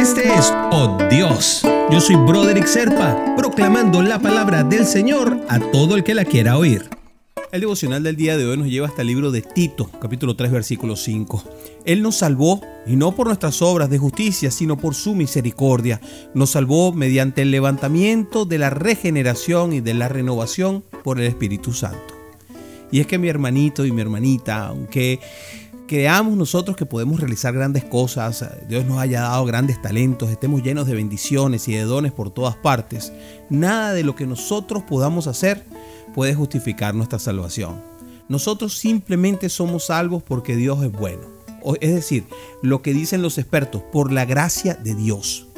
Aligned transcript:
Este 0.00 0.32
es 0.32 0.50
Oh 0.72 0.96
Dios. 1.10 1.60
Yo 1.90 2.00
soy 2.00 2.16
Broderick 2.16 2.64
Serpa, 2.64 3.34
proclamando 3.36 4.00
la 4.00 4.18
palabra 4.18 4.64
del 4.64 4.86
Señor 4.86 5.38
a 5.46 5.60
todo 5.60 5.94
el 5.94 6.04
que 6.04 6.14
la 6.14 6.24
quiera 6.24 6.56
oír. 6.56 6.88
El 7.52 7.60
devocional 7.60 8.02
del 8.02 8.16
día 8.16 8.38
de 8.38 8.46
hoy 8.46 8.56
nos 8.56 8.68
lleva 8.68 8.86
hasta 8.86 9.02
el 9.02 9.08
libro 9.08 9.30
de 9.30 9.42
Tito, 9.42 9.90
capítulo 10.00 10.36
3, 10.36 10.52
versículo 10.52 10.96
5. 10.96 11.44
Él 11.84 12.00
nos 12.00 12.16
salvó, 12.16 12.62
y 12.86 12.96
no 12.96 13.14
por 13.14 13.26
nuestras 13.26 13.60
obras 13.60 13.90
de 13.90 13.98
justicia, 13.98 14.50
sino 14.50 14.78
por 14.78 14.94
su 14.94 15.14
misericordia. 15.14 16.00
Nos 16.32 16.48
salvó 16.48 16.94
mediante 16.94 17.42
el 17.42 17.50
levantamiento 17.50 18.46
de 18.46 18.56
la 18.56 18.70
regeneración 18.70 19.74
y 19.74 19.82
de 19.82 19.92
la 19.92 20.08
renovación 20.08 20.82
por 21.04 21.20
el 21.20 21.26
Espíritu 21.26 21.74
Santo. 21.74 22.14
Y 22.90 23.00
es 23.00 23.06
que 23.06 23.18
mi 23.18 23.28
hermanito 23.28 23.84
y 23.84 23.92
mi 23.92 24.00
hermanita, 24.00 24.68
aunque 24.68 25.20
creamos 25.90 26.36
nosotros 26.36 26.76
que 26.76 26.86
podemos 26.86 27.18
realizar 27.18 27.52
grandes 27.52 27.82
cosas, 27.82 28.44
Dios 28.68 28.84
nos 28.84 28.98
haya 28.98 29.22
dado 29.22 29.44
grandes 29.44 29.82
talentos, 29.82 30.30
estemos 30.30 30.62
llenos 30.62 30.86
de 30.86 30.94
bendiciones 30.94 31.66
y 31.66 31.74
de 31.74 31.82
dones 31.82 32.12
por 32.12 32.30
todas 32.30 32.54
partes, 32.54 33.12
nada 33.48 33.92
de 33.92 34.04
lo 34.04 34.14
que 34.14 34.24
nosotros 34.24 34.84
podamos 34.84 35.26
hacer 35.26 35.64
puede 36.14 36.32
justificar 36.32 36.94
nuestra 36.94 37.18
salvación. 37.18 37.82
Nosotros 38.28 38.78
simplemente 38.78 39.48
somos 39.48 39.86
salvos 39.86 40.22
porque 40.22 40.54
Dios 40.54 40.80
es 40.84 40.92
bueno. 40.92 41.22
Es 41.80 41.92
decir, 41.92 42.24
lo 42.62 42.82
que 42.82 42.94
dicen 42.94 43.20
los 43.20 43.36
expertos, 43.36 43.82
por 43.90 44.12
la 44.12 44.24
gracia 44.24 44.74
de 44.74 44.94
Dios. 44.94 45.48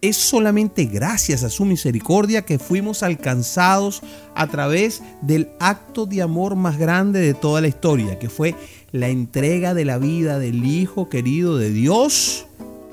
Es 0.00 0.18
solamente 0.18 0.84
gracias 0.84 1.42
a 1.44 1.50
su 1.50 1.64
misericordia 1.64 2.44
que 2.44 2.58
fuimos 2.58 3.02
alcanzados 3.02 4.02
a 4.34 4.46
través 4.46 5.02
del 5.22 5.48
acto 5.58 6.04
de 6.04 6.20
amor 6.20 6.56
más 6.56 6.78
grande 6.78 7.20
de 7.20 7.32
toda 7.32 7.62
la 7.62 7.68
historia, 7.68 8.18
que 8.18 8.28
fue 8.28 8.54
la 8.94 9.08
entrega 9.08 9.74
de 9.74 9.84
la 9.84 9.98
vida 9.98 10.38
del 10.38 10.64
Hijo 10.64 11.08
querido 11.08 11.58
de 11.58 11.70
Dios 11.70 12.46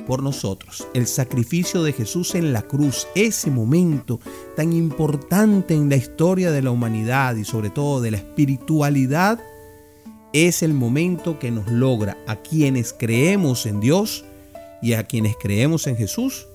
por 0.08 0.24
nosotros. 0.24 0.88
El 0.96 1.05
sacrificio 1.05 1.84
de 1.84 1.93
Jesús 1.93 2.34
en 2.34 2.54
la 2.54 2.63
cruz, 2.63 3.08
ese 3.13 3.52
momento 3.52 4.20
tan 4.55 4.74
importante 4.74 5.76
en 5.76 5.90
la 5.90 5.98
historia 5.98 6.49
de 6.49 6.63
la 6.63 6.71
humanidad 6.71 7.35
y 7.35 7.46
sobre 7.46 7.70
todo 7.70 8.02
de 8.02 8.10
la 8.10 8.18
espiritualidad, 8.18 9.40
es 10.34 10.63
el 10.63 10.74
momento 10.74 11.38
que 11.38 11.52
nos 11.52 11.68
logra 11.68 12.18
a 12.26 12.38
quienes 12.38 12.93
creemos 12.93 13.68
en 13.68 13.80
Dios 13.80 14.26
y 14.82 14.93
a 14.93 15.04
quienes 15.04 15.36
creemos 15.40 15.86
en 15.86 15.98
Jesús 15.98 16.48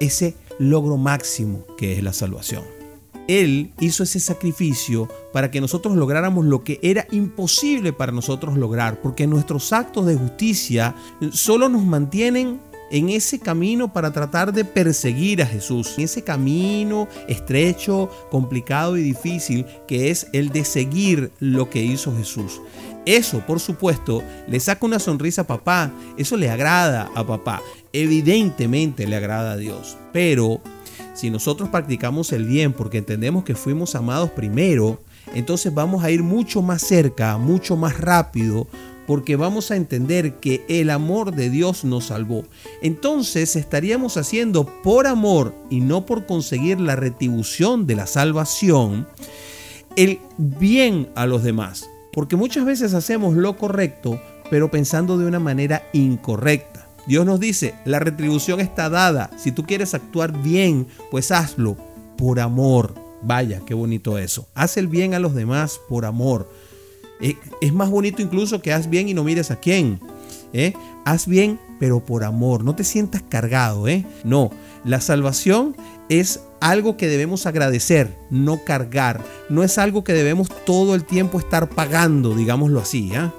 ese 0.00 0.34
logro 0.58 0.96
máximo 0.96 1.66
que 1.76 1.92
es 1.92 2.02
la 2.02 2.14
salvación. 2.14 2.81
Él 3.28 3.72
hizo 3.80 4.02
ese 4.02 4.20
sacrificio 4.20 5.08
para 5.32 5.50
que 5.50 5.60
nosotros 5.60 5.96
lográramos 5.96 6.44
lo 6.44 6.64
que 6.64 6.78
era 6.82 7.06
imposible 7.10 7.92
para 7.92 8.12
nosotros 8.12 8.56
lograr, 8.56 9.00
porque 9.00 9.26
nuestros 9.26 9.72
actos 9.72 10.06
de 10.06 10.16
justicia 10.16 10.94
solo 11.32 11.68
nos 11.68 11.84
mantienen 11.84 12.60
en 12.92 13.08
ese 13.08 13.40
camino 13.40 13.92
para 13.92 14.12
tratar 14.12 14.52
de 14.52 14.66
perseguir 14.66 15.42
a 15.42 15.46
Jesús, 15.46 15.94
en 15.96 16.04
ese 16.04 16.22
camino 16.22 17.08
estrecho, 17.26 18.10
complicado 18.30 18.98
y 18.98 19.02
difícil 19.02 19.64
que 19.88 20.10
es 20.10 20.26
el 20.34 20.50
de 20.50 20.64
seguir 20.64 21.32
lo 21.40 21.70
que 21.70 21.82
hizo 21.82 22.14
Jesús. 22.14 22.60
Eso, 23.06 23.40
por 23.46 23.60
supuesto, 23.60 24.22
le 24.46 24.60
saca 24.60 24.86
una 24.86 24.98
sonrisa 24.98 25.42
a 25.42 25.46
papá, 25.46 25.90
eso 26.18 26.36
le 26.36 26.50
agrada 26.50 27.10
a 27.16 27.26
papá, 27.26 27.62
evidentemente 27.92 29.06
le 29.06 29.16
agrada 29.16 29.52
a 29.52 29.56
Dios, 29.56 29.96
pero 30.12 30.60
si 31.22 31.30
nosotros 31.30 31.68
practicamos 31.68 32.32
el 32.32 32.46
bien 32.46 32.72
porque 32.72 32.98
entendemos 32.98 33.44
que 33.44 33.54
fuimos 33.54 33.94
amados 33.94 34.30
primero, 34.30 35.00
entonces 35.36 35.72
vamos 35.72 36.02
a 36.02 36.10
ir 36.10 36.24
mucho 36.24 36.62
más 36.62 36.82
cerca, 36.82 37.38
mucho 37.38 37.76
más 37.76 38.00
rápido, 38.00 38.66
porque 39.06 39.36
vamos 39.36 39.70
a 39.70 39.76
entender 39.76 40.40
que 40.40 40.64
el 40.68 40.90
amor 40.90 41.32
de 41.32 41.48
Dios 41.48 41.84
nos 41.84 42.06
salvó. 42.06 42.42
Entonces 42.82 43.54
estaríamos 43.54 44.16
haciendo 44.16 44.66
por 44.82 45.06
amor 45.06 45.54
y 45.70 45.78
no 45.78 46.06
por 46.06 46.26
conseguir 46.26 46.80
la 46.80 46.96
retribución 46.96 47.86
de 47.86 47.94
la 47.94 48.08
salvación 48.08 49.06
el 49.94 50.18
bien 50.38 51.08
a 51.14 51.26
los 51.26 51.44
demás. 51.44 51.88
Porque 52.12 52.34
muchas 52.34 52.64
veces 52.64 52.94
hacemos 52.94 53.36
lo 53.36 53.56
correcto, 53.56 54.20
pero 54.50 54.72
pensando 54.72 55.18
de 55.18 55.26
una 55.26 55.38
manera 55.38 55.84
incorrecta. 55.92 56.81
Dios 57.06 57.26
nos 57.26 57.40
dice, 57.40 57.74
la 57.84 57.98
retribución 57.98 58.60
está 58.60 58.88
dada. 58.88 59.30
Si 59.36 59.52
tú 59.52 59.64
quieres 59.64 59.94
actuar 59.94 60.32
bien, 60.42 60.86
pues 61.10 61.32
hazlo 61.32 61.76
por 62.16 62.40
amor. 62.40 62.94
Vaya, 63.22 63.60
qué 63.66 63.74
bonito 63.74 64.18
eso. 64.18 64.48
Haz 64.54 64.76
el 64.76 64.88
bien 64.88 65.14
a 65.14 65.18
los 65.18 65.34
demás 65.34 65.80
por 65.88 66.04
amor. 66.04 66.48
Eh, 67.20 67.36
es 67.60 67.72
más 67.72 67.90
bonito 67.90 68.20
incluso 68.20 68.60
que 68.60 68.72
haz 68.72 68.90
bien 68.90 69.08
y 69.08 69.14
no 69.14 69.24
mires 69.24 69.50
a 69.50 69.56
quién. 69.56 70.00
¿eh? 70.52 70.74
Haz 71.04 71.26
bien, 71.26 71.58
pero 71.78 72.04
por 72.04 72.24
amor. 72.24 72.64
No 72.64 72.74
te 72.74 72.84
sientas 72.84 73.22
cargado. 73.28 73.88
¿eh? 73.88 74.04
No, 74.24 74.50
la 74.84 75.00
salvación 75.00 75.76
es 76.08 76.40
algo 76.60 76.96
que 76.96 77.08
debemos 77.08 77.46
agradecer, 77.46 78.16
no 78.30 78.64
cargar. 78.64 79.20
No 79.48 79.62
es 79.62 79.78
algo 79.78 80.04
que 80.04 80.12
debemos 80.12 80.48
todo 80.64 80.94
el 80.94 81.04
tiempo 81.04 81.38
estar 81.38 81.68
pagando, 81.68 82.34
digámoslo 82.34 82.80
así. 82.80 83.12
¿ah? 83.14 83.32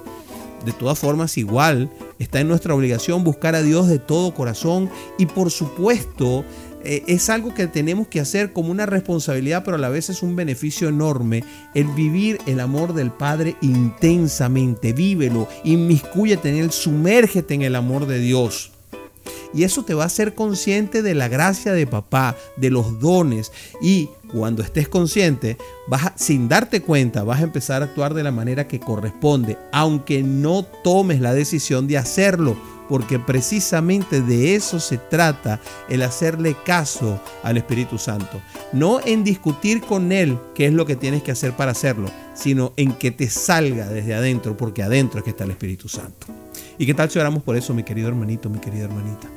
De 0.64 0.72
todas 0.72 0.98
formas, 0.98 1.36
igual 1.36 1.90
está 2.24 2.40
en 2.40 2.48
nuestra 2.48 2.74
obligación 2.74 3.22
buscar 3.22 3.54
a 3.54 3.62
Dios 3.62 3.88
de 3.88 3.98
todo 3.98 4.34
corazón 4.34 4.90
y 5.18 5.26
por 5.26 5.50
supuesto 5.50 6.44
eh, 6.84 7.02
es 7.06 7.30
algo 7.30 7.54
que 7.54 7.66
tenemos 7.66 8.08
que 8.08 8.20
hacer 8.20 8.52
como 8.52 8.70
una 8.70 8.86
responsabilidad, 8.86 9.64
pero 9.64 9.76
a 9.76 9.80
la 9.80 9.88
vez 9.88 10.10
es 10.10 10.22
un 10.22 10.36
beneficio 10.36 10.88
enorme. 10.88 11.44
El 11.74 11.86
vivir 11.88 12.38
el 12.46 12.60
amor 12.60 12.92
del 12.92 13.10
Padre 13.10 13.56
intensamente, 13.62 14.92
vívelo, 14.92 15.48
inmiscúyete 15.64 16.50
en 16.50 16.56
él, 16.56 16.72
sumérgete 16.72 17.54
en 17.54 17.62
el 17.62 17.74
amor 17.74 18.06
de 18.06 18.18
Dios. 18.18 18.73
Y 19.54 19.64
eso 19.64 19.84
te 19.84 19.94
va 19.94 20.02
a 20.02 20.06
hacer 20.06 20.34
consciente 20.34 21.02
de 21.02 21.14
la 21.14 21.28
gracia 21.28 21.72
de 21.72 21.86
papá, 21.86 22.36
de 22.56 22.70
los 22.70 23.00
dones. 23.00 23.52
Y 23.80 24.08
cuando 24.32 24.62
estés 24.62 24.88
consciente, 24.88 25.56
vas 25.86 26.12
sin 26.16 26.48
darte 26.48 26.82
cuenta, 26.82 27.22
vas 27.22 27.40
a 27.40 27.44
empezar 27.44 27.82
a 27.82 27.86
actuar 27.86 28.14
de 28.14 28.24
la 28.24 28.32
manera 28.32 28.66
que 28.66 28.80
corresponde, 28.80 29.56
aunque 29.72 30.22
no 30.22 30.64
tomes 30.64 31.20
la 31.20 31.34
decisión 31.34 31.86
de 31.86 31.98
hacerlo 31.98 32.56
porque 32.88 33.18
precisamente 33.18 34.20
de 34.20 34.54
eso 34.54 34.78
se 34.80 34.98
trata 34.98 35.60
el 35.88 36.02
hacerle 36.02 36.56
caso 36.64 37.20
al 37.42 37.56
Espíritu 37.56 37.98
Santo. 37.98 38.40
No 38.72 39.00
en 39.04 39.24
discutir 39.24 39.80
con 39.80 40.12
Él 40.12 40.38
qué 40.54 40.66
es 40.66 40.72
lo 40.72 40.86
que 40.86 40.96
tienes 40.96 41.22
que 41.22 41.32
hacer 41.32 41.52
para 41.52 41.72
hacerlo, 41.72 42.10
sino 42.34 42.72
en 42.76 42.92
que 42.92 43.10
te 43.10 43.28
salga 43.30 43.88
desde 43.88 44.14
adentro, 44.14 44.56
porque 44.56 44.82
adentro 44.82 45.18
es 45.18 45.24
que 45.24 45.30
está 45.30 45.44
el 45.44 45.50
Espíritu 45.50 45.88
Santo. 45.88 46.26
¿Y 46.78 46.86
qué 46.86 46.94
tal 46.94 47.10
si 47.10 47.18
oramos 47.18 47.42
por 47.42 47.56
eso, 47.56 47.72
mi 47.72 47.84
querido 47.84 48.08
hermanito, 48.08 48.50
mi 48.50 48.58
querida 48.58 48.84
hermanita? 48.84 49.28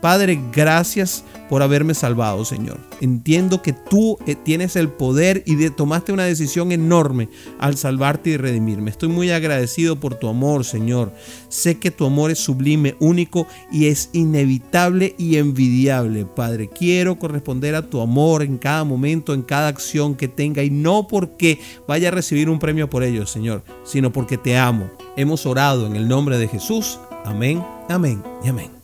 Padre, 0.00 0.40
gracias 0.52 1.24
por 1.50 1.62
haberme 1.62 1.94
salvado, 1.94 2.44
Señor. 2.44 2.78
Entiendo 3.00 3.60
que 3.60 3.72
tú 3.72 4.18
eh, 4.26 4.34
tienes 4.34 4.76
el 4.76 4.88
poder 4.88 5.42
y 5.46 5.68
tomaste 5.70 6.12
una 6.12 6.24
decisión 6.24 6.72
enorme 6.72 7.28
al 7.58 7.76
salvarte 7.76 8.30
y 8.30 8.36
redimirme. 8.36 8.90
Estoy 8.90 9.08
muy 9.08 9.30
agradecido 9.30 10.00
por 10.00 10.14
tu 10.14 10.28
amor, 10.28 10.64
Señor. 10.64 11.12
Sé 11.48 11.78
que 11.78 11.90
tu 11.90 12.06
amor 12.06 12.30
es 12.30 12.38
sublime, 12.38 12.96
único 12.98 13.46
y 13.70 13.86
es 13.86 14.10
inevitable 14.12 15.14
y 15.18 15.36
envidiable, 15.36 16.24
Padre. 16.24 16.68
Quiero 16.68 17.18
corresponder 17.18 17.74
a 17.74 17.82
tu 17.82 18.00
amor 18.00 18.42
en 18.42 18.56
cada 18.56 18.84
momento, 18.84 19.34
en 19.34 19.42
cada 19.42 19.68
acción 19.68 20.14
que 20.14 20.28
tenga 20.28 20.62
y 20.62 20.70
no 20.70 21.08
porque 21.08 21.60
vaya 21.86 22.08
a 22.08 22.12
recibir 22.12 22.48
un 22.48 22.58
premio 22.58 22.88
por 22.88 23.02
ello, 23.02 23.26
Señor, 23.26 23.64
sino 23.84 24.12
porque 24.12 24.38
te 24.38 24.56
amo. 24.56 24.88
Hemos 25.16 25.44
orado 25.46 25.86
en 25.86 25.96
el 25.96 26.08
nombre 26.08 26.38
de 26.38 26.48
Jesús. 26.48 26.98
Amén, 27.24 27.62
amén 27.88 28.22
y 28.42 28.48
amén. 28.48 28.79